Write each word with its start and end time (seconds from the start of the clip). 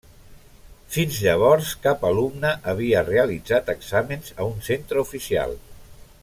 Fins 0.93 1.19
llavors 1.25 1.73
cap 1.83 2.07
alumne 2.09 2.53
havia 2.73 3.03
realitzat 3.11 3.69
exàmens 3.75 4.33
a 4.39 4.49
un 4.49 4.57
centre 4.71 5.05
oficial. 5.07 5.55